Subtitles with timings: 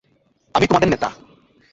[0.55, 1.09] আমি তোমাদের নেতা।